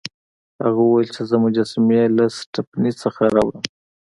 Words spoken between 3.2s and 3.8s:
راوړم.